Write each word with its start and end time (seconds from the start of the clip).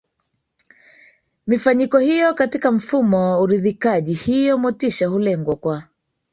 mifanyiko 1.47 1.97
hiyo 1.99 2.33
katika 2.33 2.71
mfumo 2.71 3.31
wa 3.31 3.41
uridhikaji 3.41 4.13
hiyo 4.13 4.57
motisha 4.57 5.07
hulengwa 5.07 5.55
kwa 5.55 5.83